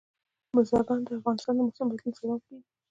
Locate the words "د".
1.07-1.09, 1.57-1.59, 1.87-1.91